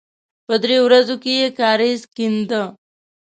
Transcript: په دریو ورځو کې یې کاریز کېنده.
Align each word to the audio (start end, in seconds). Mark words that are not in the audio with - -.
په 0.45 0.53
دریو 0.63 0.83
ورځو 0.87 1.15
کې 1.23 1.33
یې 1.39 1.47
کاریز 1.59 2.01
کېنده. 2.15 2.63